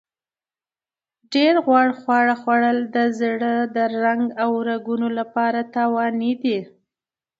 ډېر 1.33 1.53
غوړ 1.65 1.87
خواړه 1.99 2.35
خوړل 2.41 2.77
د 2.95 2.97
زړه 3.19 3.53
د 3.75 3.77
رنګ 4.03 4.23
او 4.43 4.51
رګونو 4.69 5.07
لپاره 5.19 5.59
تاواني 5.75 6.33
دي. 6.43 6.59